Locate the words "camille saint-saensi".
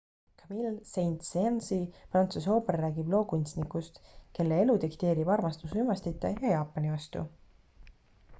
0.37-1.77